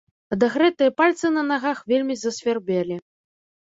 [0.35, 3.03] Адагрэтыя пальцы на нагах вельмі засвярбелі.